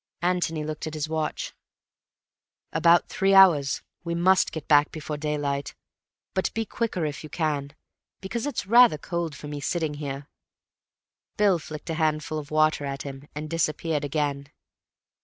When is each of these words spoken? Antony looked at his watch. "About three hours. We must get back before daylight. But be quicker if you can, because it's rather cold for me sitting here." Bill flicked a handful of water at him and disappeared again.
Antony 0.23 0.63
looked 0.63 0.87
at 0.87 0.95
his 0.95 1.07
watch. 1.07 1.53
"About 2.73 3.07
three 3.07 3.35
hours. 3.35 3.83
We 4.03 4.15
must 4.15 4.51
get 4.51 4.67
back 4.67 4.91
before 4.91 5.15
daylight. 5.15 5.75
But 6.33 6.51
be 6.55 6.65
quicker 6.65 7.05
if 7.05 7.23
you 7.23 7.29
can, 7.29 7.75
because 8.19 8.47
it's 8.47 8.65
rather 8.65 8.97
cold 8.97 9.35
for 9.35 9.47
me 9.47 9.59
sitting 9.59 9.93
here." 9.93 10.27
Bill 11.37 11.59
flicked 11.59 11.91
a 11.91 12.01
handful 12.01 12.39
of 12.39 12.49
water 12.49 12.83
at 12.83 13.03
him 13.03 13.27
and 13.35 13.47
disappeared 13.47 14.03
again. 14.03 14.47